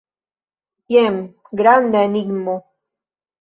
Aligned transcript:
Jen 0.95 1.19
granda 1.61 2.01
enigmo! 2.07 2.57